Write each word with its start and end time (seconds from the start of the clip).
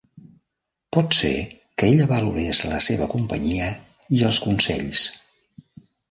Pot 0.95 1.15
ser 1.17 1.33
que 1.81 1.89
ella 1.89 2.07
valorés 2.11 2.61
la 2.71 2.79
seva 2.85 3.07
companyia 3.11 3.67
i 4.21 4.23
els 4.31 4.39
consells. 4.47 5.03